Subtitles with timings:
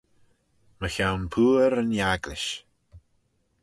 [0.79, 2.51] Mychione pooar yn agglish.